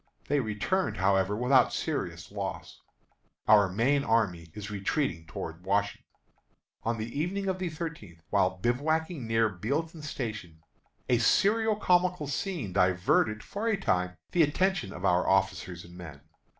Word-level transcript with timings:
They 0.29 0.39
returned, 0.39 0.97
however, 0.97 1.37
without 1.37 1.71
serious 1.71 2.31
loss. 2.31 2.81
Our 3.47 3.69
main 3.71 4.03
army 4.03 4.47
is 4.55 4.71
retreating 4.71 5.27
toward 5.27 5.63
Washington. 5.63 6.07
On 6.81 6.97
the 6.97 7.19
evening 7.19 7.47
of 7.47 7.59
the 7.59 7.69
thirteenth, 7.69 8.23
while 8.31 8.57
bivouacking 8.57 9.27
near 9.27 9.47
Bealeton 9.47 10.01
Station, 10.01 10.63
a 11.07 11.19
serio 11.19 11.75
comical 11.75 12.25
scene 12.25 12.73
diverted 12.73 13.43
for 13.43 13.67
a 13.67 13.77
time 13.77 14.17
the 14.31 14.41
attention 14.41 14.91
of 14.91 15.05
our 15.05 15.29
officers 15.29 15.85
and 15.85 15.95
men. 15.95 16.21